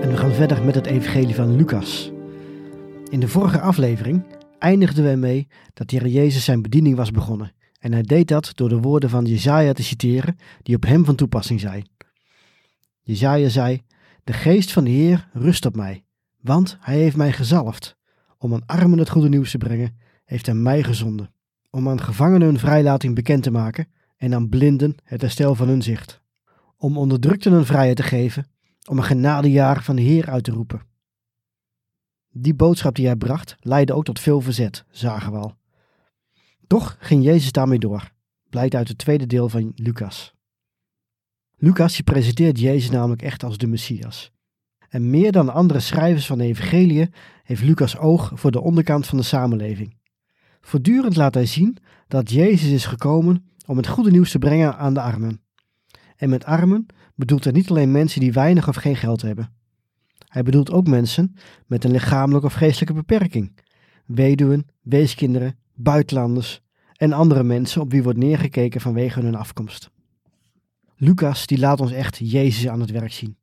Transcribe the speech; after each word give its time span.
En 0.00 0.10
we 0.10 0.16
gaan 0.16 0.32
verder 0.32 0.64
met 0.64 0.74
het 0.74 0.86
evangelie 0.86 1.34
van 1.34 1.56
Lucas. 1.56 2.12
In 3.10 3.20
de 3.20 3.28
vorige 3.28 3.60
aflevering 3.60 4.22
eindigden 4.58 5.04
we 5.04 5.16
mee 5.16 5.48
dat 5.74 5.90
de 5.90 5.96
Heer 5.96 6.08
Jezus 6.08 6.44
zijn 6.44 6.62
bediening 6.62 6.96
was 6.96 7.10
begonnen. 7.10 7.52
En 7.78 7.92
hij 7.92 8.02
deed 8.02 8.28
dat 8.28 8.52
door 8.54 8.68
de 8.68 8.80
woorden 8.80 9.10
van 9.10 9.24
Jezaja 9.24 9.72
te 9.72 9.82
citeren 9.82 10.38
die 10.62 10.76
op 10.76 10.82
hem 10.82 11.04
van 11.04 11.14
toepassing 11.14 11.60
zijn. 11.60 11.88
Jezaja 13.00 13.48
zei, 13.48 13.82
de 14.24 14.32
geest 14.32 14.72
van 14.72 14.84
de 14.84 14.90
Heer 14.90 15.28
rust 15.32 15.66
op 15.66 15.76
mij, 15.76 16.04
want 16.40 16.76
hij 16.80 16.98
heeft 16.98 17.16
mij 17.16 17.32
gezalfd. 17.32 17.96
Om 18.38 18.54
aan 18.54 18.66
armen 18.66 18.98
het 18.98 19.10
goede 19.10 19.28
nieuws 19.28 19.50
te 19.50 19.58
brengen, 19.58 19.98
heeft 20.24 20.46
hij 20.46 20.54
mij 20.54 20.82
gezonden. 20.82 21.32
Om 21.70 21.88
aan 21.88 22.00
gevangenen 22.00 22.46
hun 22.46 22.58
vrijlating 22.58 23.14
bekend 23.14 23.42
te 23.42 23.50
maken 23.50 23.88
en 24.16 24.34
aan 24.34 24.48
blinden 24.48 24.94
het 25.04 25.20
herstel 25.20 25.54
van 25.54 25.68
hun 25.68 25.82
zicht. 25.82 26.20
Om 26.76 26.98
onderdrukten 26.98 27.52
hun 27.52 27.66
vrijheid 27.66 27.96
te 27.96 28.02
geven 28.02 28.46
om 28.88 28.98
een 28.98 29.04
genadejaar 29.04 29.82
van 29.82 29.96
de 29.96 30.02
Heer 30.02 30.30
uit 30.30 30.44
te 30.44 30.50
roepen. 30.50 30.82
Die 32.30 32.54
boodschap 32.54 32.94
die 32.94 33.06
hij 33.06 33.16
bracht 33.16 33.56
leidde 33.60 33.92
ook 33.92 34.04
tot 34.04 34.20
veel 34.20 34.40
verzet, 34.40 34.84
zagen 34.90 35.32
we 35.32 35.38
al. 35.38 35.56
Toch 36.66 36.96
ging 36.98 37.24
Jezus 37.24 37.52
daarmee 37.52 37.78
door, 37.78 38.12
blijkt 38.48 38.74
uit 38.74 38.88
het 38.88 38.98
tweede 38.98 39.26
deel 39.26 39.48
van 39.48 39.72
Lucas. 39.74 40.34
Lucas 41.56 42.00
presenteert 42.00 42.60
Jezus 42.60 42.90
namelijk 42.90 43.22
echt 43.22 43.42
als 43.42 43.58
de 43.58 43.66
Messias. 43.66 44.32
En 44.88 45.10
meer 45.10 45.32
dan 45.32 45.52
andere 45.52 45.80
schrijvers 45.80 46.26
van 46.26 46.38
de 46.38 46.44
Evangelie 46.44 47.10
heeft 47.42 47.62
Lucas 47.62 47.98
oog 47.98 48.32
voor 48.34 48.50
de 48.50 48.60
onderkant 48.60 49.06
van 49.06 49.18
de 49.18 49.24
samenleving. 49.24 49.96
Voortdurend 50.60 51.16
laat 51.16 51.34
hij 51.34 51.46
zien 51.46 51.76
dat 52.08 52.30
Jezus 52.30 52.70
is 52.70 52.86
gekomen 52.86 53.46
om 53.66 53.76
het 53.76 53.86
goede 53.86 54.10
nieuws 54.10 54.30
te 54.30 54.38
brengen 54.38 54.76
aan 54.76 54.94
de 54.94 55.00
armen. 55.00 55.42
En 56.16 56.28
met 56.28 56.44
armen 56.44 56.86
bedoelt 57.14 57.44
hij 57.44 57.52
niet 57.52 57.70
alleen 57.70 57.90
mensen 57.90 58.20
die 58.20 58.32
weinig 58.32 58.68
of 58.68 58.76
geen 58.76 58.96
geld 58.96 59.22
hebben. 59.22 59.52
Hij 60.28 60.42
bedoelt 60.42 60.70
ook 60.70 60.86
mensen 60.86 61.34
met 61.66 61.84
een 61.84 61.90
lichamelijke 61.90 62.46
of 62.46 62.52
geestelijke 62.52 62.94
beperking. 62.94 63.52
Weduwen, 64.06 64.66
weeskinderen, 64.82 65.58
buitenlanders 65.74 66.60
en 66.96 67.12
andere 67.12 67.42
mensen 67.42 67.80
op 67.80 67.90
wie 67.90 68.02
wordt 68.02 68.18
neergekeken 68.18 68.80
vanwege 68.80 69.20
hun 69.20 69.34
afkomst. 69.34 69.90
Lucas 70.96 71.46
die 71.46 71.58
laat 71.58 71.80
ons 71.80 71.92
echt 71.92 72.18
Jezus 72.18 72.68
aan 72.68 72.80
het 72.80 72.90
werk 72.90 73.12
zien. 73.12 73.36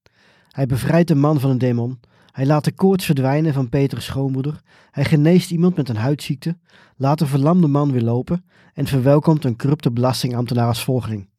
Hij 0.49 0.65
bevrijdt 0.65 1.07
de 1.07 1.15
man 1.15 1.39
van 1.39 1.49
een 1.49 1.57
demon. 1.57 1.99
Hij 2.31 2.45
laat 2.45 2.63
de 2.63 2.71
koorts 2.71 3.05
verdwijnen 3.05 3.53
van 3.53 3.69
Petrus' 3.69 4.05
schoonmoeder. 4.05 4.61
Hij 4.91 5.05
geneest 5.05 5.51
iemand 5.51 5.75
met 5.75 5.89
een 5.89 5.95
huidziekte, 5.95 6.57
laat 6.95 7.21
een 7.21 7.27
verlamde 7.27 7.67
man 7.67 7.91
weer 7.91 8.01
lopen 8.01 8.45
en 8.73 8.87
verwelkomt 8.87 9.45
een 9.45 9.57
corrupte 9.57 9.91
belastingambtenaar 9.91 10.67
als 10.67 10.83
volgeling. 10.83 11.29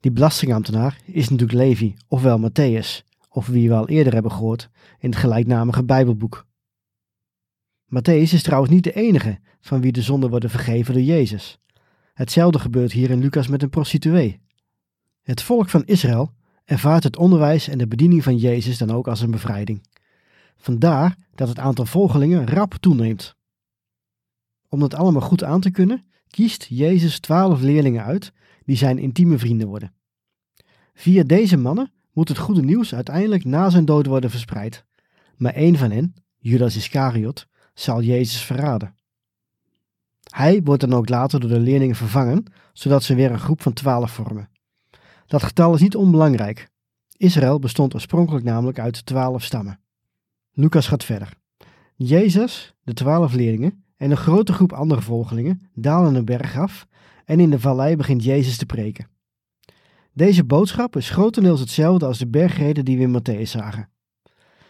Die 0.00 0.10
belastingambtenaar 0.10 1.00
is 1.04 1.28
natuurlijk 1.28 1.58
Levi, 1.58 1.94
ofwel 2.08 2.50
Matthäus, 2.50 3.04
of 3.28 3.46
wie 3.46 3.68
we 3.68 3.74
al 3.74 3.88
eerder 3.88 4.12
hebben 4.12 4.32
gehoord 4.32 4.70
in 4.98 5.10
het 5.10 5.18
gelijknamige 5.18 5.84
Bijbelboek. 5.84 6.46
Matthäus 7.86 8.32
is 8.32 8.42
trouwens 8.42 8.72
niet 8.72 8.84
de 8.84 8.92
enige 8.92 9.38
van 9.60 9.80
wie 9.80 9.92
de 9.92 10.02
zonden 10.02 10.30
worden 10.30 10.50
vergeven 10.50 10.94
door 10.94 11.02
Jezus. 11.02 11.58
Hetzelfde 12.14 12.58
gebeurt 12.58 12.92
hier 12.92 13.10
in 13.10 13.20
Lucas 13.20 13.46
met 13.46 13.62
een 13.62 13.70
prostituee. 13.70 14.40
Het 15.22 15.42
volk 15.42 15.68
van 15.68 15.84
Israël 15.84 16.32
ervaart 16.64 17.02
het 17.02 17.16
onderwijs 17.16 17.68
en 17.68 17.78
de 17.78 17.86
bediening 17.86 18.22
van 18.22 18.36
Jezus 18.36 18.78
dan 18.78 18.90
ook 18.90 19.08
als 19.08 19.20
een 19.20 19.30
bevrijding. 19.30 19.86
Vandaar 20.56 21.16
dat 21.34 21.48
het 21.48 21.58
aantal 21.58 21.86
volgelingen 21.86 22.46
rap 22.46 22.74
toeneemt. 22.74 23.36
Om 24.68 24.80
dat 24.80 24.94
allemaal 24.94 25.22
goed 25.22 25.44
aan 25.44 25.60
te 25.60 25.70
kunnen, 25.70 26.04
kiest 26.28 26.66
Jezus 26.68 27.18
twaalf 27.18 27.60
leerlingen 27.60 28.04
uit 28.04 28.32
die 28.66 28.76
zijn 28.76 28.98
intieme 28.98 29.38
vrienden 29.38 29.68
worden. 29.68 29.92
Via 30.94 31.22
deze 31.22 31.56
mannen 31.56 31.92
moet 32.12 32.28
het 32.28 32.38
goede 32.38 32.62
nieuws 32.62 32.94
uiteindelijk 32.94 33.44
na 33.44 33.70
zijn 33.70 33.84
dood 33.84 34.06
worden 34.06 34.30
verspreid. 34.30 34.84
Maar 35.36 35.52
één 35.52 35.76
van 35.76 35.90
hen, 35.90 36.14
Judas 36.38 36.76
Iscariot, 36.76 37.46
zal 37.74 38.02
Jezus 38.02 38.42
verraden. 38.42 38.94
Hij 40.30 40.62
wordt 40.62 40.80
dan 40.80 40.92
ook 40.92 41.08
later 41.08 41.40
door 41.40 41.50
de 41.50 41.60
leerlingen 41.60 41.96
vervangen, 41.96 42.44
zodat 42.72 43.02
ze 43.02 43.14
weer 43.14 43.30
een 43.30 43.38
groep 43.38 43.62
van 43.62 43.72
twaalf 43.72 44.10
vormen. 44.10 44.48
Dat 45.26 45.42
getal 45.42 45.74
is 45.74 45.80
niet 45.80 45.96
onbelangrijk. 45.96 46.68
Israël 47.16 47.58
bestond 47.58 47.94
oorspronkelijk 47.94 48.44
namelijk 48.44 48.78
uit 48.78 49.06
twaalf 49.06 49.42
stammen. 49.42 49.80
Lucas 50.52 50.88
gaat 50.88 51.04
verder. 51.04 51.32
Jezus, 51.96 52.74
de 52.82 52.92
twaalf 52.92 53.32
leerlingen 53.32 53.84
en 53.96 54.10
een 54.10 54.16
grote 54.16 54.52
groep 54.52 54.72
andere 54.72 55.02
volgelingen 55.02 55.70
dalen 55.74 56.14
een 56.14 56.24
berg 56.24 56.56
af 56.56 56.86
en 57.26 57.40
in 57.40 57.50
de 57.50 57.60
vallei 57.60 57.96
begint 57.96 58.24
Jezus 58.24 58.56
te 58.56 58.66
preken. 58.66 59.08
Deze 60.12 60.44
boodschap 60.44 60.96
is 60.96 61.10
grotendeels 61.10 61.60
hetzelfde 61.60 62.06
als 62.06 62.18
de 62.18 62.26
bergreden 62.26 62.84
die 62.84 62.96
we 62.96 63.02
in 63.02 63.20
Matthäus 63.20 63.50
zagen. 63.50 63.88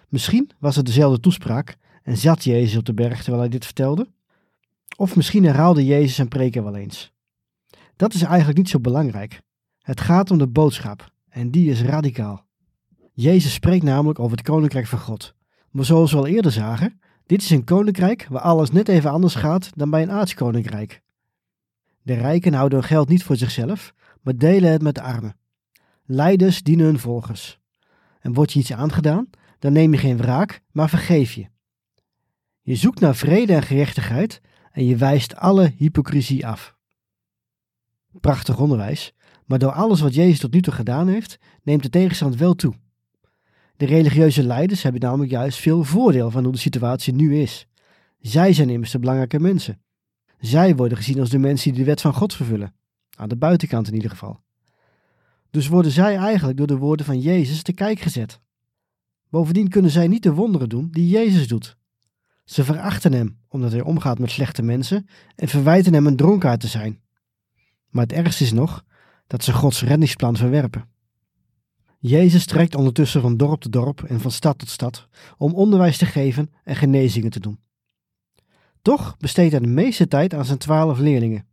Misschien 0.09 0.51
was 0.59 0.77
het 0.77 0.87
dezelfde 0.87 1.21
toespraak 1.21 1.77
en 2.03 2.17
zat 2.17 2.45
Jezus 2.45 2.77
op 2.77 2.85
de 2.85 2.95
berg 2.95 3.19
terwijl 3.19 3.41
hij 3.41 3.49
dit 3.49 3.65
vertelde. 3.65 4.09
Of 4.97 5.17
misschien 5.17 5.45
herhaalde 5.45 5.85
Jezus 5.85 6.15
zijn 6.15 6.29
preken 6.29 6.65
wel 6.65 6.77
eens. 6.77 7.13
Dat 7.97 8.15
is 8.15 8.23
eigenlijk 8.23 8.59
niet 8.59 8.69
zo 8.69 8.81
belangrijk. 8.81 9.41
Het 9.79 10.01
gaat 10.01 10.31
om 10.31 10.39
de 10.39 10.49
boodschap 10.49 11.13
en 11.29 11.51
die 11.51 11.71
is 11.71 11.83
radicaal. 11.83 12.47
Jezus 13.13 13.53
spreekt 13.53 13.85
namelijk 13.85 14.19
over 14.19 14.37
het 14.37 14.47
koninkrijk 14.47 14.87
van 14.87 14.99
God. 14.99 15.35
Maar 15.71 15.85
zoals 15.85 16.13
we 16.13 16.19
al 16.19 16.27
eerder 16.27 16.53
zagen, 16.53 17.01
dit 17.27 17.43
is 17.43 17.51
een 17.51 17.65
koninkrijk 17.65 18.27
waar 18.31 18.43
alles 18.43 18.71
net 18.71 18.89
even 18.89 19.11
anders 19.11 19.35
gaat 19.35 19.71
dan 19.75 19.91
bij 19.91 20.03
een 20.03 20.11
aardskoninkrijk. 20.11 21.03
De 22.07 22.15
rijken 22.15 22.55
houden 22.55 22.79
hun 22.79 22.89
geld 22.89 23.09
niet 23.09 23.25
voor 23.25 23.37
zichzelf, 23.37 23.95
maar 24.23 24.37
delen 24.37 24.73
het 24.73 24.83
met 24.83 24.95
de 24.95 25.01
armen. 25.01 25.37
Leiders 26.05 26.63
dienen 26.63 26.87
hun 26.87 26.99
volgers. 26.99 27.59
En 28.21 28.33
wordt 28.33 28.53
je 28.53 28.59
iets 28.59 28.73
aangedaan, 28.73 29.31
dan 29.59 29.73
neem 29.73 29.93
je 29.93 29.99
geen 29.99 30.17
wraak, 30.17 30.61
maar 30.73 30.89
vergeef 30.89 31.33
je. 31.33 31.49
Je 32.63 32.77
zoekt 32.77 33.01
naar 33.01 33.17
vrede 33.17 33.55
en 33.55 33.63
gerechtigheid 33.63 34.41
en 34.73 34.85
je 34.85 34.97
wijst 34.97 35.37
alle 35.37 35.73
hypocrisie 35.77 36.47
af. 36.47 36.77
Prachtig 38.21 38.59
onderwijs, 38.59 39.15
maar 39.45 39.59
door 39.59 39.73
alles 39.73 40.01
wat 40.01 40.15
Jezus 40.15 40.39
tot 40.39 40.53
nu 40.53 40.61
toe 40.63 40.75
gedaan 40.75 41.09
heeft, 41.09 41.39
neemt 41.63 41.83
de 41.83 41.91
tegenstand 41.91 42.37
wel 42.37 42.55
toe. 42.55 42.75
De 43.77 43.87
religieuze 43.87 44.43
leiders 44.43 44.83
hebben 44.83 45.01
namelijk 45.01 45.31
juist 45.31 45.59
veel 45.59 45.85
voordeel 45.85 46.31
van 46.31 46.43
hoe 46.43 46.53
de 46.53 46.59
situatie 46.59 47.15
nu 47.15 47.41
is. 47.41 47.67
Zij 48.19 48.53
zijn 48.53 48.71
immers 48.71 48.91
de 48.91 48.99
belangrijke 48.99 49.41
mensen. 49.41 49.81
Zij 50.39 50.77
worden 50.77 50.97
gezien 50.97 51.21
als 51.21 51.31
de 51.31 51.39
mensen 51.39 51.71
die 51.71 51.81
de 51.81 51.87
wet 51.87 52.01
van 52.01 52.15
God 52.15 52.35
vervullen. 52.35 52.75
Aan 53.17 53.29
de 53.29 53.37
buitenkant 53.37 53.89
in 53.89 53.95
ieder 53.95 54.11
geval. 54.11 54.41
Dus 55.51 55.69
worden 55.69 55.93
zij 55.93 56.17
eigenlijk 56.17 56.59
door 56.59 56.67
de 56.67 56.77
woorden 56.77 57.07
van 57.07 57.21
Jezus 57.21 57.63
te 57.63 57.73
kijk 57.73 58.01
gezet. 58.01 58.41
Bovendien 59.29 59.69
kunnen 59.69 59.91
zij 59.91 60.09
niet 60.09 60.23
de 60.23 60.33
wonderen 60.33 60.69
doen 60.69 60.89
die 60.91 61.09
Jezus 61.09 61.49
doet. 61.49 61.77
Ze 62.45 62.65
verachten 62.65 63.13
hem 63.13 63.39
omdat 63.49 63.73
hij 63.73 63.81
omgaat 63.81 64.19
met 64.19 64.31
slechte 64.31 64.63
mensen 64.63 65.07
en 65.35 65.49
verwijten 65.49 65.95
hem 65.95 66.07
een 66.07 66.17
dronkaard 66.17 66.61
te 66.61 66.69
zijn. 66.69 67.01
Maar 67.91 68.03
het 68.03 68.13
ergste 68.13 68.45
is 68.45 68.53
nog 68.53 68.85
dat 69.27 69.45
ze 69.45 69.53
Gods 69.53 69.83
reddingsplan 69.83 70.37
verwerpen. 70.37 70.89
Jezus 71.99 72.47
trekt 72.47 72.75
ondertussen 72.75 73.21
van 73.21 73.37
dorp 73.37 73.61
tot 73.61 73.73
dorp 73.73 74.03
en 74.03 74.21
van 74.21 74.31
stad 74.31 74.59
tot 74.59 74.69
stad 74.69 75.09
om 75.37 75.55
onderwijs 75.55 75.99
te 75.99 76.07
geven 76.07 76.51
en 76.65 76.77
genezingen 76.77 77.31
te 77.31 77.41
doen. 77.41 77.59
Toch 78.87 79.17
besteedt 79.17 79.51
hij 79.51 79.61
de 79.61 79.67
meeste 79.67 80.09
tijd 80.09 80.35
aan 80.35 80.45
zijn 80.45 80.59
twaalf 80.59 80.99
leerlingen. 80.99 81.47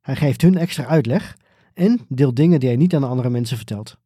Hij 0.00 0.16
geeft 0.16 0.42
hun 0.42 0.56
extra 0.56 0.84
uitleg 0.84 1.36
en 1.74 2.00
deelt 2.08 2.36
dingen 2.36 2.60
die 2.60 2.68
hij 2.68 2.78
niet 2.78 2.94
aan 2.94 3.04
andere 3.04 3.30
mensen 3.30 3.56
vertelt. 3.56 3.98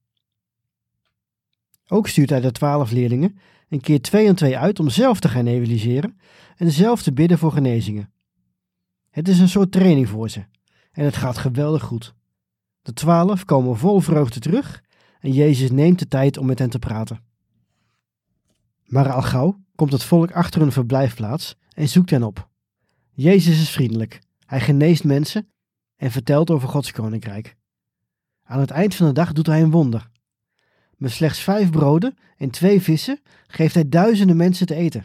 Ook 1.88 2.08
stuurt 2.08 2.30
hij 2.30 2.40
de 2.40 2.52
twaalf 2.52 2.90
leerlingen 2.90 3.38
een 3.68 3.80
keer 3.80 4.00
twee 4.00 4.26
en 4.26 4.34
twee 4.34 4.58
uit 4.58 4.80
om 4.80 4.88
zelf 4.88 5.20
te 5.20 5.28
gaan 5.28 5.46
evangeliseren 5.46 6.18
en 6.56 6.70
zelf 6.70 7.02
te 7.02 7.12
bidden 7.12 7.38
voor 7.38 7.52
genezingen. 7.52 8.12
Het 9.10 9.28
is 9.28 9.38
een 9.38 9.48
soort 9.48 9.72
training 9.72 10.08
voor 10.08 10.30
ze 10.30 10.44
en 10.92 11.04
het 11.04 11.16
gaat 11.16 11.38
geweldig 11.38 11.82
goed. 11.82 12.14
De 12.82 12.92
twaalf 12.92 13.44
komen 13.44 13.76
vol 13.76 14.00
vreugde 14.00 14.40
terug 14.40 14.82
en 15.20 15.32
Jezus 15.32 15.70
neemt 15.70 15.98
de 15.98 16.08
tijd 16.08 16.36
om 16.36 16.46
met 16.46 16.58
hen 16.58 16.70
te 16.70 16.78
praten. 16.78 17.20
Maar 18.84 19.12
al 19.12 19.22
gauw 19.22 19.58
komt 19.74 19.92
het 19.92 20.04
volk 20.04 20.32
achter 20.32 20.60
hun 20.60 20.72
verblijfplaats 20.72 21.60
en 21.74 21.88
zoekt 21.88 22.10
hen 22.10 22.22
op. 22.22 22.48
Jezus 23.12 23.60
is 23.60 23.70
vriendelijk, 23.70 24.20
hij 24.46 24.60
geneest 24.60 25.04
mensen 25.04 25.48
en 25.96 26.10
vertelt 26.10 26.50
over 26.50 26.68
Gods 26.68 26.92
koninkrijk. 26.92 27.56
Aan 28.42 28.60
het 28.60 28.70
eind 28.70 28.94
van 28.94 29.06
de 29.06 29.12
dag 29.12 29.32
doet 29.32 29.46
hij 29.46 29.62
een 29.62 29.70
wonder. 29.70 30.10
Met 30.96 31.10
slechts 31.10 31.40
vijf 31.40 31.70
broden 31.70 32.16
en 32.36 32.50
twee 32.50 32.82
vissen 32.82 33.20
geeft 33.46 33.74
hij 33.74 33.88
duizenden 33.88 34.36
mensen 34.36 34.66
te 34.66 34.74
eten. 34.74 35.04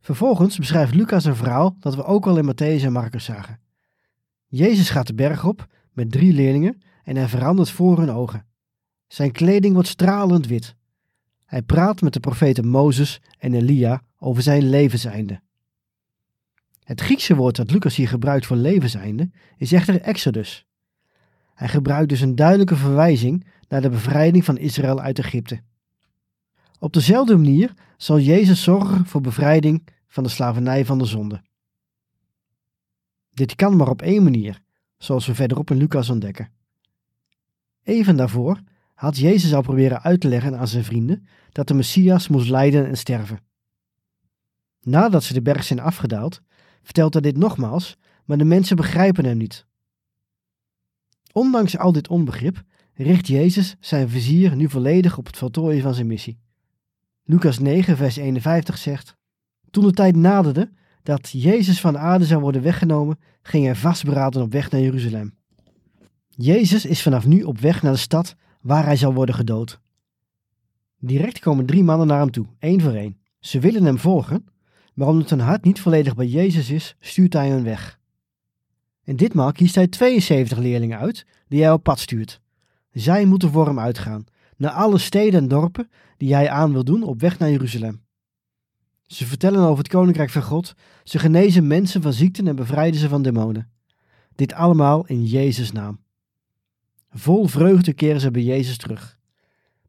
Vervolgens 0.00 0.58
beschrijft 0.58 0.94
Lucas 0.94 1.24
een 1.24 1.36
verhaal 1.36 1.76
dat 1.80 1.94
we 1.94 2.04
ook 2.04 2.26
al 2.26 2.38
in 2.38 2.52
Matthäus 2.52 2.84
en 2.84 2.92
Marcus 2.92 3.24
zagen. 3.24 3.60
Jezus 4.46 4.90
gaat 4.90 5.06
de 5.06 5.14
berg 5.14 5.44
op 5.44 5.66
met 5.92 6.10
drie 6.10 6.32
leerlingen 6.32 6.82
en 7.04 7.16
hij 7.16 7.28
verandert 7.28 7.70
voor 7.70 7.98
hun 7.98 8.10
ogen. 8.10 8.46
Zijn 9.06 9.32
kleding 9.32 9.74
wordt 9.74 9.88
stralend 9.88 10.46
wit. 10.46 10.76
Hij 11.44 11.62
praat 11.62 12.00
met 12.00 12.12
de 12.12 12.20
profeten 12.20 12.68
Mozes 12.68 13.20
en 13.38 13.54
Elia 13.54 14.02
over 14.18 14.42
zijn 14.42 14.68
levenseinde. 14.68 15.40
Het 16.84 17.00
Griekse 17.00 17.34
woord 17.34 17.56
dat 17.56 17.70
Lucas 17.70 17.96
hier 17.96 18.08
gebruikt 18.08 18.46
voor 18.46 18.56
levenseinde 18.56 19.30
is 19.56 19.72
echter 19.72 20.00
Exodus. 20.00 20.66
Hij 21.54 21.68
gebruikt 21.68 22.08
dus 22.08 22.20
een 22.20 22.34
duidelijke 22.34 22.76
verwijzing 22.76 23.46
naar 23.68 23.80
de 23.80 23.90
bevrijding 23.90 24.44
van 24.44 24.58
Israël 24.58 25.00
uit 25.00 25.18
Egypte. 25.18 25.60
Op 26.78 26.92
dezelfde 26.92 27.36
manier 27.36 27.72
zal 27.96 28.18
Jezus 28.18 28.62
zorgen 28.62 29.06
voor 29.06 29.20
bevrijding 29.20 29.86
van 30.06 30.22
de 30.22 30.28
slavernij 30.28 30.84
van 30.84 30.98
de 30.98 31.04
zonde. 31.04 31.42
Dit 33.30 33.54
kan 33.54 33.76
maar 33.76 33.88
op 33.88 34.02
één 34.02 34.22
manier, 34.22 34.60
zoals 34.98 35.26
we 35.26 35.34
verderop 35.34 35.70
in 35.70 35.76
Lucas 35.76 36.10
ontdekken. 36.10 36.50
Even 37.82 38.16
daarvoor 38.16 38.60
had 38.94 39.18
Jezus 39.18 39.54
al 39.54 39.62
proberen 39.62 40.02
uit 40.02 40.20
te 40.20 40.28
leggen 40.28 40.58
aan 40.58 40.68
zijn 40.68 40.84
vrienden 40.84 41.26
dat 41.52 41.68
de 41.68 41.74
Messias 41.74 42.28
moest 42.28 42.48
lijden 42.48 42.86
en 42.86 42.96
sterven. 42.96 43.40
Nadat 44.88 45.24
ze 45.24 45.32
de 45.32 45.42
berg 45.42 45.64
zijn 45.64 45.80
afgedaald, 45.80 46.40
vertelt 46.82 47.12
hij 47.12 47.22
dit 47.22 47.36
nogmaals, 47.36 47.96
maar 48.24 48.38
de 48.38 48.44
mensen 48.44 48.76
begrijpen 48.76 49.24
hem 49.24 49.36
niet. 49.36 49.66
Ondanks 51.32 51.78
al 51.78 51.92
dit 51.92 52.08
onbegrip 52.08 52.62
richt 52.94 53.26
Jezus 53.26 53.76
zijn 53.80 54.08
vizier 54.08 54.56
nu 54.56 54.68
volledig 54.68 55.18
op 55.18 55.26
het 55.26 55.36
voltooien 55.36 55.82
van 55.82 55.94
zijn 55.94 56.06
missie. 56.06 56.38
Lucas 57.24 57.58
9, 57.58 57.96
vers 57.96 58.16
51 58.16 58.78
zegt: 58.78 59.16
Toen 59.70 59.84
de 59.84 59.92
tijd 59.92 60.16
naderde 60.16 60.70
dat 61.02 61.30
Jezus 61.30 61.80
van 61.80 61.92
de 61.92 61.98
aarde 61.98 62.24
zou 62.24 62.40
worden 62.40 62.62
weggenomen, 62.62 63.18
ging 63.42 63.64
hij 63.64 63.74
vastberaden 63.74 64.42
op 64.42 64.52
weg 64.52 64.70
naar 64.70 64.80
Jeruzalem. 64.80 65.34
Jezus 66.28 66.84
is 66.84 67.02
vanaf 67.02 67.26
nu 67.26 67.42
op 67.42 67.58
weg 67.58 67.82
naar 67.82 67.92
de 67.92 67.98
stad 67.98 68.34
waar 68.60 68.84
hij 68.84 68.96
zal 68.96 69.14
worden 69.14 69.34
gedood. 69.34 69.80
Direct 70.98 71.38
komen 71.38 71.66
drie 71.66 71.84
mannen 71.84 72.06
naar 72.06 72.20
hem 72.20 72.30
toe, 72.30 72.46
één 72.58 72.80
voor 72.80 72.94
één. 72.94 73.20
Ze 73.38 73.60
willen 73.60 73.84
hem 73.84 73.98
volgen, 73.98 74.46
maar 74.98 75.08
omdat 75.08 75.30
hun 75.30 75.40
hart 75.40 75.64
niet 75.64 75.80
volledig 75.80 76.14
bij 76.14 76.26
Jezus 76.26 76.70
is, 76.70 76.96
stuurt 77.00 77.32
hij 77.32 77.48
hen 77.48 77.64
weg. 77.64 77.98
En 79.04 79.16
ditmaal 79.16 79.52
kiest 79.52 79.74
hij 79.74 79.88
72 79.88 80.58
leerlingen 80.58 80.98
uit 80.98 81.26
die 81.48 81.62
hij 81.62 81.72
op 81.72 81.82
pad 81.82 81.98
stuurt. 81.98 82.40
Zij 82.90 83.24
moeten 83.24 83.50
voor 83.50 83.66
hem 83.66 83.78
uitgaan, 83.78 84.24
naar 84.56 84.70
alle 84.70 84.98
steden 84.98 85.40
en 85.40 85.48
dorpen 85.48 85.90
die 86.16 86.34
hij 86.34 86.50
aan 86.50 86.72
wil 86.72 86.84
doen 86.84 87.02
op 87.02 87.20
weg 87.20 87.38
naar 87.38 87.50
Jeruzalem. 87.50 88.02
Ze 89.06 89.26
vertellen 89.26 89.60
over 89.60 89.78
het 89.78 89.88
koninkrijk 89.88 90.30
van 90.30 90.42
God, 90.42 90.74
ze 91.04 91.18
genezen 91.18 91.66
mensen 91.66 92.02
van 92.02 92.12
ziekten 92.12 92.48
en 92.48 92.56
bevrijden 92.56 93.00
ze 93.00 93.08
van 93.08 93.22
demonen. 93.22 93.70
Dit 94.34 94.52
allemaal 94.52 95.06
in 95.06 95.24
Jezus' 95.24 95.72
naam. 95.72 96.00
Vol 97.10 97.46
vreugde 97.46 97.92
keren 97.92 98.20
ze 98.20 98.30
bij 98.30 98.42
Jezus 98.42 98.76
terug. 98.76 99.18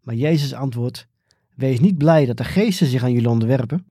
Maar 0.02 0.16
Jezus 0.16 0.54
antwoordt: 0.54 1.08
Wees 1.56 1.80
niet 1.80 1.98
blij 1.98 2.26
dat 2.26 2.38
de 2.38 2.44
geesten 2.44 2.88
zich 2.88 3.04
aan 3.04 3.14
jullie 3.14 3.30
onderwerpen. 3.30 3.86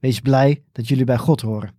Wees 0.00 0.20
blij 0.20 0.62
dat 0.72 0.88
jullie 0.88 1.04
bij 1.04 1.18
God 1.18 1.40
horen. 1.40 1.74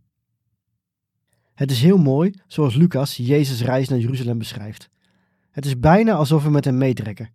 Het 1.54 1.72
is 1.72 1.82
heel 1.82 1.98
mooi 1.98 2.34
zoals 2.48 2.76
Lucas 2.76 3.18
Jezus' 3.18 3.62
reis 3.62 3.90
naar 3.90 4.00
Jeruzalem 4.00 4.38
beschrijft. 4.38 4.90
Het 5.52 5.66
is 5.66 5.80
bijna 5.80 6.14
alsof 6.14 6.44
we 6.44 6.50
met 6.50 6.66
hem 6.66 6.78
meetrekken. 6.78 7.30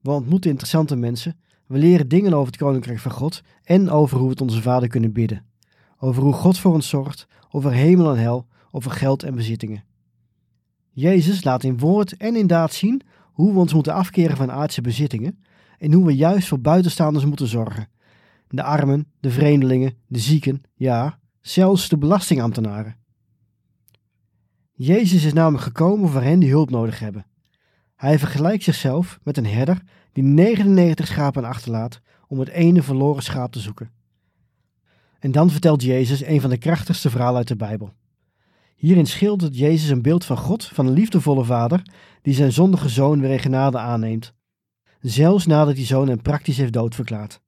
We 0.00 0.10
ontmoeten 0.10 0.50
interessante 0.50 0.96
mensen, 0.96 1.40
we 1.66 1.78
leren 1.78 2.08
dingen 2.08 2.34
over 2.34 2.46
het 2.46 2.56
koninkrijk 2.56 2.98
van 2.98 3.10
God 3.10 3.42
en 3.62 3.90
over 3.90 4.16
hoe 4.16 4.24
we 4.26 4.32
het 4.32 4.40
onze 4.40 4.62
Vader 4.62 4.88
kunnen 4.88 5.12
bidden. 5.12 5.46
Over 5.98 6.22
hoe 6.22 6.32
God 6.32 6.58
voor 6.58 6.72
ons 6.72 6.88
zorgt, 6.88 7.26
over 7.50 7.72
hemel 7.72 8.10
en 8.14 8.20
hel, 8.20 8.46
over 8.70 8.90
geld 8.90 9.22
en 9.22 9.34
bezittingen. 9.34 9.84
Jezus 10.90 11.44
laat 11.44 11.64
in 11.64 11.78
woord 11.78 12.16
en 12.16 12.36
in 12.36 12.46
daad 12.46 12.72
zien 12.72 13.02
hoe 13.32 13.52
we 13.52 13.58
ons 13.58 13.74
moeten 13.74 13.92
afkeren 13.92 14.36
van 14.36 14.50
aardse 14.50 14.80
bezittingen 14.80 15.44
en 15.78 15.92
hoe 15.92 16.06
we 16.06 16.16
juist 16.16 16.48
voor 16.48 16.60
buitenstaanders 16.60 17.24
moeten 17.24 17.46
zorgen. 17.46 17.88
De 18.54 18.62
armen, 18.62 19.06
de 19.20 19.30
vreemdelingen, 19.30 19.94
de 20.06 20.18
zieken, 20.18 20.62
ja, 20.74 21.18
zelfs 21.40 21.88
de 21.88 21.98
belastingambtenaren. 21.98 22.96
Jezus 24.72 25.24
is 25.24 25.32
namelijk 25.32 25.64
gekomen 25.64 26.08
voor 26.08 26.22
hen 26.22 26.38
die 26.38 26.50
hulp 26.50 26.70
nodig 26.70 26.98
hebben. 26.98 27.26
Hij 27.96 28.18
vergelijkt 28.18 28.64
zichzelf 28.64 29.18
met 29.22 29.36
een 29.36 29.46
herder 29.46 29.82
die 30.12 30.24
99 30.24 31.06
schapen 31.06 31.44
achterlaat 31.44 32.00
om 32.28 32.38
het 32.38 32.48
ene 32.48 32.82
verloren 32.82 33.22
schaap 33.22 33.52
te 33.52 33.60
zoeken. 33.60 33.90
En 35.18 35.32
dan 35.32 35.50
vertelt 35.50 35.82
Jezus 35.82 36.24
een 36.24 36.40
van 36.40 36.50
de 36.50 36.58
krachtigste 36.58 37.10
verhalen 37.10 37.36
uit 37.36 37.48
de 37.48 37.56
Bijbel. 37.56 37.92
Hierin 38.76 39.06
schildert 39.06 39.58
Jezus 39.58 39.88
een 39.88 40.02
beeld 40.02 40.24
van 40.24 40.36
God, 40.36 40.64
van 40.64 40.86
een 40.86 40.92
liefdevolle 40.92 41.44
vader, 41.44 41.82
die 42.22 42.34
zijn 42.34 42.52
zondige 42.52 42.88
zoon 42.88 43.20
weer 43.20 43.40
genade 43.40 43.78
aanneemt. 43.78 44.34
Zelfs 45.00 45.46
nadat 45.46 45.74
die 45.74 45.86
zoon 45.86 46.08
hem 46.08 46.22
praktisch 46.22 46.56
heeft 46.56 46.72
doodverklaard. 46.72 47.40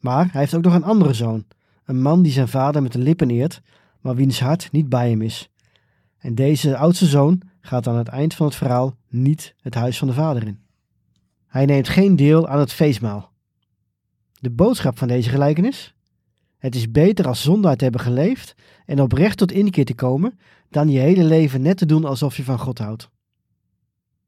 Maar 0.00 0.28
hij 0.32 0.40
heeft 0.40 0.54
ook 0.54 0.62
nog 0.62 0.74
een 0.74 0.84
andere 0.84 1.12
zoon, 1.12 1.44
een 1.84 2.02
man 2.02 2.22
die 2.22 2.32
zijn 2.32 2.48
vader 2.48 2.82
met 2.82 2.92
de 2.92 2.98
lippen 2.98 3.30
eert, 3.30 3.60
maar 4.00 4.14
wiens 4.14 4.40
hart 4.40 4.72
niet 4.72 4.88
bij 4.88 5.10
hem 5.10 5.22
is. 5.22 5.50
En 6.18 6.34
deze 6.34 6.76
oudste 6.76 7.06
zoon 7.06 7.42
gaat 7.60 7.86
aan 7.86 7.96
het 7.96 8.08
eind 8.08 8.34
van 8.34 8.46
het 8.46 8.54
verhaal 8.54 8.96
niet 9.08 9.54
het 9.60 9.74
huis 9.74 9.98
van 9.98 10.08
de 10.08 10.14
vader 10.14 10.46
in. 10.46 10.60
Hij 11.46 11.64
neemt 11.64 11.88
geen 11.88 12.16
deel 12.16 12.48
aan 12.48 12.58
het 12.58 12.72
feestmaal. 12.72 13.32
De 14.40 14.50
boodschap 14.50 14.98
van 14.98 15.08
deze 15.08 15.28
gelijkenis? 15.28 15.94
Het 16.58 16.74
is 16.74 16.90
beter 16.90 17.26
als 17.26 17.42
zondaar 17.42 17.76
te 17.76 17.82
hebben 17.82 18.00
geleefd 18.00 18.54
en 18.86 19.00
oprecht 19.00 19.38
tot 19.38 19.52
inkeer 19.52 19.84
te 19.84 19.94
komen, 19.94 20.38
dan 20.68 20.88
je 20.88 20.98
hele 20.98 21.24
leven 21.24 21.62
net 21.62 21.76
te 21.76 21.86
doen 21.86 22.04
alsof 22.04 22.36
je 22.36 22.44
van 22.44 22.58
God 22.58 22.78
houdt. 22.78 23.10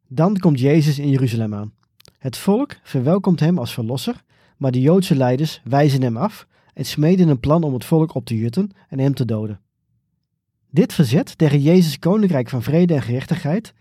Dan 0.09 0.37
komt 0.37 0.61
Jezus 0.61 0.99
in 0.99 1.09
Jeruzalem 1.09 1.55
aan. 1.55 1.73
Het 2.19 2.37
volk 2.37 2.77
verwelkomt 2.83 3.41
hem 3.41 3.59
als 3.59 3.73
verlosser, 3.73 4.23
maar 4.63 4.73
de 4.73 4.81
Joodse 4.81 5.17
leiders 5.17 5.61
wijzen 5.65 6.03
hem 6.03 6.17
af 6.17 6.47
en 6.75 6.85
smeden 6.85 7.29
een 7.29 7.41
plan 7.41 7.63
om 7.63 7.73
het 7.73 7.85
volk 7.85 8.15
op 8.15 8.25
te 8.25 8.37
jutten 8.37 8.71
en 8.89 8.99
hem 8.99 9.15
te 9.15 9.25
doden. 9.25 9.61
Dit 10.71 10.93
verzet 10.93 11.39
tegen 11.39 11.61
Jezus' 11.61 11.99
koninkrijk 11.99 12.49
van 12.49 12.63
vrede 12.63 12.95
en 12.95 13.03
gerechtigheid 13.03 13.75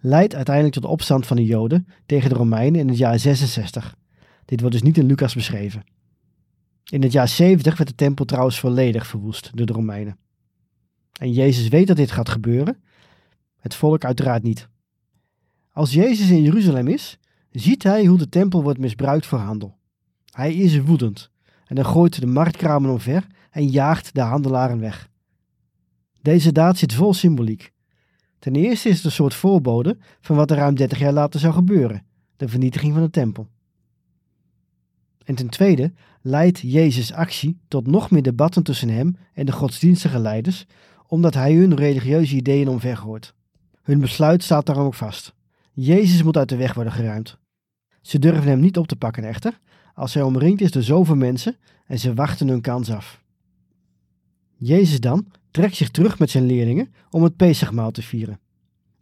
leidt 0.00 0.34
uiteindelijk 0.34 0.74
tot 0.74 0.82
de 0.82 0.88
opstand 0.90 1.26
van 1.26 1.36
de 1.36 1.44
Joden 1.44 1.88
tegen 2.06 2.28
de 2.28 2.34
Romeinen 2.34 2.80
in 2.80 2.88
het 2.88 2.98
jaar 2.98 3.18
66. 3.18 3.96
Dit 4.44 4.60
wordt 4.60 4.74
dus 4.74 4.84
niet 4.84 4.98
in 4.98 5.06
Lucas 5.06 5.34
beschreven. 5.34 5.84
In 6.90 7.02
het 7.02 7.12
jaar 7.12 7.28
70 7.28 7.76
werd 7.76 7.88
de 7.88 7.94
tempel 7.94 8.24
trouwens 8.24 8.60
volledig 8.60 9.06
verwoest 9.06 9.50
door 9.54 9.66
de 9.66 9.72
Romeinen. 9.72 10.18
En 11.20 11.32
Jezus 11.32 11.68
weet 11.68 11.86
dat 11.86 11.96
dit 11.96 12.10
gaat 12.10 12.28
gebeuren, 12.28 12.82
het 13.58 13.74
volk 13.74 14.04
uiteraard 14.04 14.42
niet. 14.42 14.68
Als 15.72 15.92
Jezus 15.92 16.30
in 16.30 16.42
Jeruzalem 16.42 16.88
is, 16.88 17.18
ziet 17.50 17.82
hij 17.82 18.06
hoe 18.06 18.18
de 18.18 18.28
tempel 18.28 18.62
wordt 18.62 18.78
misbruikt 18.78 19.26
voor 19.26 19.38
handel. 19.38 19.76
Hij 20.36 20.54
is 20.54 20.80
woedend 20.80 21.30
en 21.66 21.76
hij 21.76 21.84
gooit 21.84 22.20
de 22.20 22.26
marktkramen 22.26 22.90
omver 22.90 23.26
en 23.50 23.68
jaagt 23.68 24.14
de 24.14 24.20
handelaren 24.20 24.80
weg. 24.80 25.10
Deze 26.22 26.52
daad 26.52 26.78
zit 26.78 26.92
vol 26.92 27.14
symboliek. 27.14 27.72
Ten 28.38 28.54
eerste 28.54 28.88
is 28.88 28.96
het 28.96 29.04
een 29.04 29.10
soort 29.10 29.34
voorbode 29.34 29.98
van 30.20 30.36
wat 30.36 30.50
er 30.50 30.56
ruim 30.56 30.74
30 30.74 30.98
jaar 30.98 31.12
later 31.12 31.40
zou 31.40 31.52
gebeuren: 31.52 32.02
de 32.36 32.48
vernietiging 32.48 32.92
van 32.92 33.02
de 33.02 33.10
tempel. 33.10 33.48
En 35.24 35.34
ten 35.34 35.48
tweede 35.48 35.92
leidt 36.22 36.58
Jezus' 36.58 37.12
actie 37.12 37.58
tot 37.68 37.86
nog 37.86 38.10
meer 38.10 38.22
debatten 38.22 38.62
tussen 38.62 38.88
hem 38.88 39.16
en 39.32 39.46
de 39.46 39.52
godsdienstige 39.52 40.18
leiders, 40.18 40.66
omdat 41.06 41.34
hij 41.34 41.54
hun 41.54 41.74
religieuze 41.74 42.34
ideeën 42.34 42.68
omvergooit. 42.68 43.34
Hun 43.82 44.00
besluit 44.00 44.42
staat 44.42 44.66
daarom 44.66 44.86
ook 44.86 44.94
vast. 44.94 45.34
Jezus 45.72 46.22
moet 46.22 46.36
uit 46.36 46.48
de 46.48 46.56
weg 46.56 46.74
worden 46.74 46.92
geruimd. 46.92 47.38
Ze 48.00 48.18
durven 48.18 48.48
hem 48.48 48.60
niet 48.60 48.78
op 48.78 48.86
te 48.86 48.96
pakken 48.96 49.24
echter, 49.24 49.60
als 49.96 50.14
hij 50.14 50.22
omringd 50.22 50.60
is 50.60 50.70
door 50.70 50.82
zoveel 50.82 51.16
mensen 51.16 51.56
en 51.86 51.98
ze 51.98 52.14
wachten 52.14 52.48
hun 52.48 52.60
kans 52.60 52.90
af. 52.90 53.22
Jezus 54.56 55.00
dan 55.00 55.26
trekt 55.50 55.76
zich 55.76 55.90
terug 55.90 56.18
met 56.18 56.30
zijn 56.30 56.46
leerlingen 56.46 56.94
om 57.10 57.22
het 57.22 57.36
Pesachmaal 57.36 57.90
te 57.90 58.02
vieren. 58.02 58.40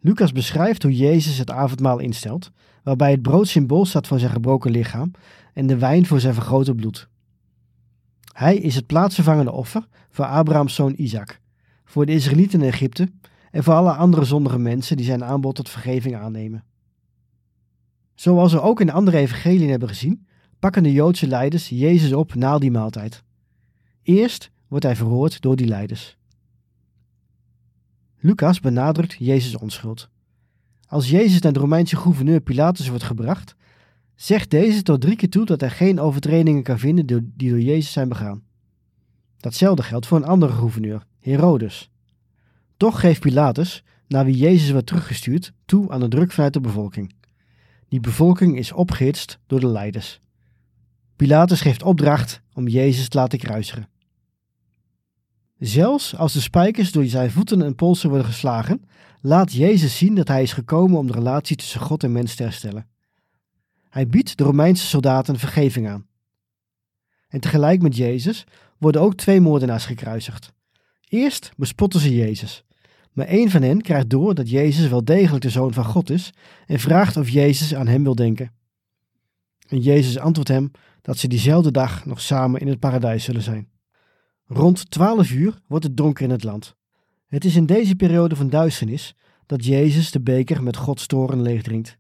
Lucas 0.01 0.33
beschrijft 0.33 0.83
hoe 0.83 0.97
Jezus 0.97 1.39
het 1.39 1.51
avondmaal 1.51 1.99
instelt, 1.99 2.51
waarbij 2.83 3.11
het 3.11 3.23
brood 3.23 3.49
symbool 3.49 3.85
staat 3.85 4.07
voor 4.07 4.19
zijn 4.19 4.31
gebroken 4.31 4.71
lichaam 4.71 5.11
en 5.53 5.67
de 5.67 5.79
wijn 5.79 6.07
voor 6.07 6.21
zijn 6.21 6.35
vergroten 6.35 6.77
bloed. 6.77 7.09
Hij 8.33 8.57
is 8.57 8.75
het 8.75 8.87
plaatsvervangende 8.87 9.53
offer 9.53 9.87
voor 10.11 10.25
Abrahams 10.25 10.75
zoon 10.75 10.95
Isaac, 10.97 11.41
voor 11.85 12.07
de 12.07 12.13
Israëlieten 12.13 12.61
in 12.61 12.69
Egypte 12.69 13.13
en 13.51 13.65
voor 13.65 13.75
alle 13.75 13.93
andere 13.93 14.25
zondige 14.25 14.59
mensen 14.59 14.97
die 14.97 15.07
zijn 15.07 15.25
aanbod 15.25 15.55
tot 15.55 15.69
vergeving 15.69 16.17
aannemen. 16.17 16.65
Zoals 18.15 18.53
we 18.53 18.61
ook 18.61 18.81
in 18.81 18.87
de 18.87 18.93
andere 18.93 19.19
evangeliën 19.19 19.71
hebben 19.71 19.89
gezien, 19.89 20.27
pakken 20.65 20.83
de 20.83 20.93
Joodse 20.93 21.27
leiders 21.27 21.69
Jezus 21.69 22.13
op 22.13 22.35
na 22.35 22.59
die 22.59 22.71
maaltijd. 22.71 23.23
Eerst 24.03 24.51
wordt 24.69 24.85
hij 24.85 24.97
verhoord 24.97 25.41
door 25.41 25.57
die 25.57 25.67
leiders. 25.67 26.17
Lucas 28.19 28.61
benadrukt 28.61 29.17
Jezus' 29.19 29.57
onschuld. 29.57 30.09
Als 30.87 31.11
Jezus 31.11 31.41
naar 31.41 31.53
de 31.53 31.59
Romeinse 31.59 31.97
gouverneur 31.97 32.41
Pilatus 32.41 32.89
wordt 32.89 33.05
gebracht, 33.05 33.57
zegt 34.15 34.51
deze 34.51 34.83
tot 34.83 35.01
drie 35.01 35.17
keer 35.17 35.29
toe 35.29 35.45
dat 35.45 35.61
hij 35.61 35.71
geen 35.71 36.01
overtredingen 36.01 36.63
kan 36.63 36.79
vinden 36.79 37.07
die 37.07 37.51
door 37.51 37.61
Jezus 37.61 37.93
zijn 37.93 38.09
begaan. 38.09 38.43
Datzelfde 39.37 39.83
geldt 39.83 40.07
voor 40.07 40.19
een 40.19 40.25
andere 40.25 40.53
gouverneur, 40.53 41.07
Herodes. 41.21 41.91
Toch 42.77 43.01
geeft 43.01 43.21
Pilatus, 43.21 43.85
naar 44.09 44.25
wie 44.25 44.37
Jezus 44.37 44.71
wordt 44.71 44.87
teruggestuurd, 44.87 45.53
toe 45.65 45.91
aan 45.91 46.01
de 46.01 46.09
druk 46.09 46.33
vanuit 46.33 46.53
de 46.53 46.61
bevolking. 46.61 47.15
Die 47.89 48.01
bevolking 48.01 48.59
is 48.59 48.73
opgehitst 48.73 49.39
door 49.47 49.61
de 49.61 49.69
leiders. 49.69 50.23
Pilatus 51.17 51.61
geeft 51.61 51.83
opdracht 51.83 52.41
om 52.53 52.69
Jezus 52.69 53.09
te 53.09 53.19
laten 53.19 53.39
kruisigen. 53.39 53.89
Zelfs 55.59 56.17
als 56.17 56.33
de 56.33 56.41
spijkers 56.41 56.93
door 56.93 57.05
zijn 57.05 57.31
voeten 57.31 57.63
en 57.63 57.75
polsen 57.75 58.09
worden 58.09 58.27
geslagen, 58.27 58.83
laat 59.21 59.53
Jezus 59.53 59.97
zien 59.99 60.15
dat 60.15 60.29
hij 60.29 60.43
is 60.43 60.53
gekomen 60.53 60.99
om 60.99 61.07
de 61.07 61.13
relatie 61.13 61.57
tussen 61.57 61.81
God 61.81 62.05
en 62.05 62.13
mens 62.13 62.35
te 62.35 62.43
herstellen. 62.43 62.89
Hij 63.89 64.09
biedt 64.09 64.39
de 64.39 64.45
Romeinse 64.45 64.87
soldaten 64.87 65.39
vergeving 65.39 65.89
aan. 65.89 66.07
En 67.29 67.41
tegelijk 67.41 67.83
met 67.83 67.97
Jezus 67.97 68.45
worden 68.79 69.01
ook 69.01 69.15
twee 69.15 69.41
moordenaars 69.41 69.85
gekruisigd. 69.85 70.53
Eerst 71.09 71.53
bespotten 71.57 72.01
ze 72.01 72.15
Jezus, 72.15 72.65
maar 73.13 73.27
één 73.27 73.51
van 73.51 73.63
hen 73.63 73.81
krijgt 73.81 74.11
door 74.11 74.35
dat 74.35 74.51
Jezus 74.51 74.89
wel 74.89 75.05
degelijk 75.05 75.43
de 75.43 75.51
zoon 75.51 75.73
van 75.73 75.85
God 75.85 76.11
is 76.11 76.33
en 76.67 76.79
vraagt 76.79 77.17
of 77.17 77.29
Jezus 77.29 77.75
aan 77.75 77.87
hem 77.87 78.03
wil 78.03 78.15
denken. 78.15 78.53
En 79.69 79.79
Jezus 79.79 80.19
antwoordt 80.19 80.51
hem 80.51 80.71
dat 81.05 81.19
ze 81.19 81.29
diezelfde 81.29 81.71
dag 81.71 82.05
nog 82.05 82.21
samen 82.21 82.61
in 82.61 82.69
het 82.69 82.79
paradijs 82.79 83.25
zullen 83.25 83.43
zijn. 83.43 83.69
Rond 84.45 84.91
twaalf 84.91 85.31
uur 85.31 85.61
wordt 85.67 85.85
het 85.85 85.97
donker 85.97 86.25
in 86.25 86.31
het 86.31 86.45
land. 86.45 86.75
Het 87.27 87.45
is 87.45 87.57
in 87.57 87.67
deze 87.67 87.95
periode 87.97 88.37
van 88.37 88.49
duisternis 88.49 89.17
dat 89.47 89.65
Jezus 89.65 90.11
de 90.11 90.21
beker 90.21 90.63
met 90.63 90.77
Gods 90.77 91.07
toren 91.07 91.43
leegdrinkt. 91.43 91.99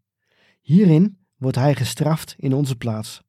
Hierin 0.61 1.18
wordt 1.37 1.56
hij 1.56 1.75
gestraft 1.75 2.34
in 2.38 2.52
onze 2.52 2.76
plaats. 2.76 3.23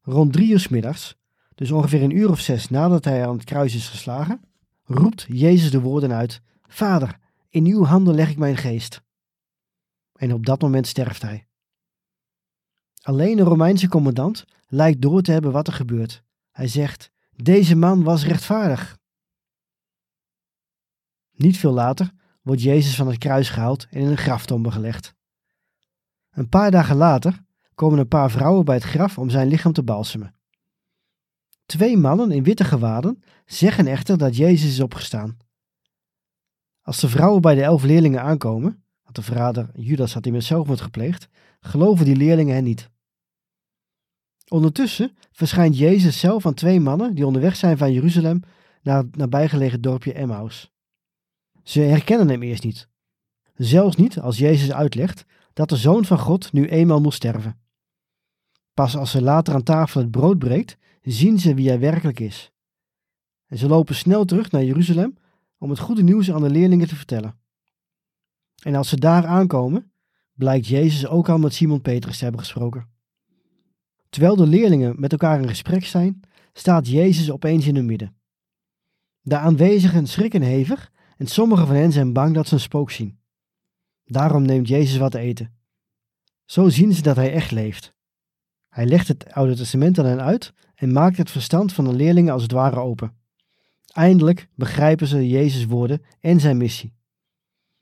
Rond 0.00 0.32
drie 0.32 0.50
uur 0.50 0.66
middags, 0.70 1.16
dus 1.54 1.70
ongeveer 1.70 2.02
een 2.02 2.16
uur 2.16 2.30
of 2.30 2.40
zes 2.40 2.68
nadat 2.68 3.04
hij 3.04 3.26
aan 3.26 3.34
het 3.34 3.44
kruis 3.44 3.74
is 3.74 3.88
geslagen, 3.88 4.40
roept 4.84 5.26
Jezus 5.28 5.70
de 5.70 5.80
woorden 5.80 6.12
uit: 6.12 6.40
Vader, 6.62 7.18
in 7.48 7.66
uw 7.66 7.84
handen 7.84 8.14
leg 8.14 8.30
ik 8.30 8.38
mijn 8.38 8.56
geest. 8.56 9.02
En 10.12 10.32
op 10.32 10.46
dat 10.46 10.60
moment 10.60 10.86
sterft 10.86 11.22
hij. 11.22 11.47
Alleen 13.08 13.36
de 13.36 13.42
Romeinse 13.42 13.88
commandant 13.88 14.44
lijkt 14.66 15.02
door 15.02 15.22
te 15.22 15.32
hebben 15.32 15.52
wat 15.52 15.66
er 15.66 15.72
gebeurt. 15.72 16.22
Hij 16.50 16.68
zegt: 16.68 17.10
Deze 17.36 17.76
man 17.76 18.02
was 18.02 18.24
rechtvaardig. 18.24 18.98
Niet 21.32 21.56
veel 21.56 21.72
later 21.72 22.12
wordt 22.42 22.62
Jezus 22.62 22.96
van 22.96 23.06
het 23.06 23.18
kruis 23.18 23.48
gehaald 23.48 23.86
en 23.90 24.00
in 24.00 24.06
een 24.06 24.16
graftombe 24.16 24.70
gelegd. 24.70 25.14
Een 26.30 26.48
paar 26.48 26.70
dagen 26.70 26.96
later 26.96 27.44
komen 27.74 27.98
een 27.98 28.08
paar 28.08 28.30
vrouwen 28.30 28.64
bij 28.64 28.74
het 28.74 28.84
graf 28.84 29.18
om 29.18 29.30
zijn 29.30 29.48
lichaam 29.48 29.72
te 29.72 29.82
balsemen. 29.82 30.34
Twee 31.66 31.96
mannen 31.96 32.30
in 32.30 32.42
witte 32.42 32.64
gewaden 32.64 33.22
zeggen 33.46 33.86
echter 33.86 34.18
dat 34.18 34.36
Jezus 34.36 34.70
is 34.70 34.80
opgestaan. 34.80 35.36
Als 36.82 37.00
de 37.00 37.08
vrouwen 37.08 37.42
bij 37.42 37.54
de 37.54 37.62
elf 37.62 37.82
leerlingen 37.82 38.22
aankomen, 38.22 38.84
want 39.02 39.16
de 39.16 39.22
verrader 39.22 39.70
Judas 39.74 40.14
had 40.14 40.26
immers 40.26 40.46
zelfmoord 40.46 40.80
gepleegd, 40.80 41.28
geloven 41.60 42.04
die 42.04 42.16
leerlingen 42.16 42.54
hen 42.54 42.64
niet. 42.64 42.90
Ondertussen 44.48 45.16
verschijnt 45.32 45.78
Jezus 45.78 46.18
zelf 46.18 46.46
aan 46.46 46.54
twee 46.54 46.80
mannen 46.80 47.14
die 47.14 47.26
onderweg 47.26 47.56
zijn 47.56 47.78
van 47.78 47.92
Jeruzalem 47.92 48.42
naar 48.82 48.96
het 48.96 49.16
nabijgelegen 49.16 49.80
dorpje 49.80 50.12
Emmaus. 50.12 50.72
Ze 51.62 51.80
herkennen 51.80 52.28
hem 52.28 52.42
eerst 52.42 52.64
niet. 52.64 52.88
Zelfs 53.54 53.96
niet 53.96 54.20
als 54.20 54.38
Jezus 54.38 54.72
uitlegt 54.72 55.24
dat 55.52 55.68
de 55.68 55.76
Zoon 55.76 56.04
van 56.04 56.18
God 56.18 56.52
nu 56.52 56.68
eenmaal 56.68 57.00
moest 57.00 57.16
sterven. 57.16 57.60
Pas 58.74 58.96
als 58.96 59.10
ze 59.10 59.22
later 59.22 59.54
aan 59.54 59.62
tafel 59.62 60.00
het 60.00 60.10
brood 60.10 60.38
breekt, 60.38 60.76
zien 61.02 61.38
ze 61.38 61.54
wie 61.54 61.68
hij 61.68 61.78
werkelijk 61.78 62.20
is. 62.20 62.52
En 63.46 63.58
ze 63.58 63.68
lopen 63.68 63.94
snel 63.94 64.24
terug 64.24 64.50
naar 64.50 64.64
Jeruzalem 64.64 65.16
om 65.58 65.70
het 65.70 65.78
goede 65.78 66.02
nieuws 66.02 66.32
aan 66.32 66.42
de 66.42 66.50
leerlingen 66.50 66.88
te 66.88 66.96
vertellen. 66.96 67.38
En 68.62 68.74
als 68.74 68.88
ze 68.88 68.96
daar 68.96 69.26
aankomen, 69.26 69.92
blijkt 70.32 70.66
Jezus 70.66 71.06
ook 71.06 71.28
al 71.28 71.38
met 71.38 71.54
Simon 71.54 71.80
Petrus 71.80 72.16
te 72.18 72.22
hebben 72.22 72.40
gesproken. 72.40 72.97
Terwijl 74.08 74.36
de 74.36 74.46
leerlingen 74.46 74.94
met 75.00 75.12
elkaar 75.12 75.40
in 75.40 75.48
gesprek 75.48 75.84
zijn, 75.84 76.20
staat 76.52 76.88
Jezus 76.88 77.30
opeens 77.30 77.66
in 77.66 77.74
hun 77.74 77.86
midden. 77.86 78.16
De 79.20 79.36
aanwezigen 79.38 80.06
schrikken 80.06 80.42
hevig 80.42 80.92
en 81.16 81.26
sommigen 81.26 81.66
van 81.66 81.76
hen 81.76 81.92
zijn 81.92 82.12
bang 82.12 82.34
dat 82.34 82.48
ze 82.48 82.54
een 82.54 82.60
spook 82.60 82.90
zien. 82.90 83.18
Daarom 84.04 84.42
neemt 84.42 84.68
Jezus 84.68 84.96
wat 84.96 85.10
te 85.10 85.18
eten. 85.18 85.52
Zo 86.44 86.68
zien 86.68 86.92
ze 86.92 87.02
dat 87.02 87.16
hij 87.16 87.32
echt 87.32 87.50
leeft. 87.50 87.94
Hij 88.68 88.86
legt 88.86 89.08
het 89.08 89.32
Oude 89.32 89.56
Testament 89.56 89.98
aan 89.98 90.04
hen 90.04 90.22
uit 90.22 90.52
en 90.74 90.92
maakt 90.92 91.16
het 91.16 91.30
verstand 91.30 91.72
van 91.72 91.84
de 91.84 91.92
leerlingen 91.92 92.32
als 92.32 92.42
het 92.42 92.52
ware 92.52 92.80
open. 92.80 93.16
Eindelijk 93.92 94.48
begrijpen 94.54 95.06
ze 95.06 95.28
Jezus' 95.28 95.66
woorden 95.66 96.02
en 96.20 96.40
zijn 96.40 96.56
missie. 96.56 96.94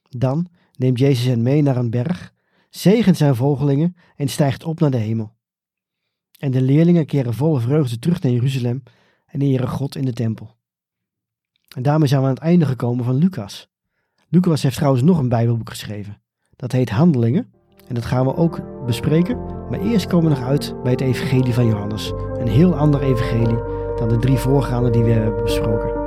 Dan 0.09 0.47
neemt 0.77 0.99
Jezus 0.99 1.27
hen 1.27 1.43
mee 1.43 1.63
naar 1.63 1.77
een 1.77 1.91
berg, 1.91 2.35
zegent 2.71 3.17
zijn 3.17 3.35
volgelingen 3.35 3.97
en 4.17 4.29
stijgt 4.29 4.65
op 4.65 4.81
naar 4.81 4.91
de 4.91 4.97
hemel. 4.97 5.36
En 6.39 6.51
de 6.51 6.63
leerlingen 6.63 7.07
keren 7.07 7.35
vol 7.35 7.57
vreugde 7.57 7.99
terug 7.99 8.23
naar 8.23 8.33
Jeruzalem 8.33 8.83
en 9.27 9.43
eren 9.43 9.69
God 9.69 9.97
in 9.97 10.05
de 10.05 10.13
tempel. 10.13 10.55
En 11.75 11.83
daarmee 11.83 12.09
zijn 12.09 12.21
we 12.21 12.27
aan 12.27 12.35
het 12.35 12.43
einde 12.43 12.67
gekomen 12.67 13.05
van 13.05 13.15
Lucas. 13.15 13.69
Lucas 14.29 14.63
heeft 14.63 14.77
trouwens 14.77 15.03
nog 15.03 15.19
een 15.19 15.29
Bijbelboek 15.29 15.71
geschreven. 15.71 16.21
Dat 16.57 16.73
heet 16.73 16.91
Handelingen 16.91 17.53
en 17.89 17.95
dat 17.95 18.05
gaan 18.05 18.25
we 18.25 18.37
ook 18.37 18.85
bespreken. 18.87 19.37
Maar 19.71 19.81
eerst 19.81 20.07
komen 20.07 20.31
we 20.31 20.37
nog 20.39 20.49
uit 20.49 20.83
bij 20.83 20.93
het 20.93 21.01
Evangelie 21.01 21.55
van 21.55 21.67
Johannes. 21.67 22.13
Een 22.35 22.49
heel 22.49 22.77
ander 22.77 23.03
evangelie 23.03 23.59
dan 23.97 24.09
de 24.09 24.19
drie 24.19 24.37
voorgaande 24.37 24.91
die 24.91 25.03
we 25.03 25.11
hebben 25.11 25.43
besproken. 25.43 26.05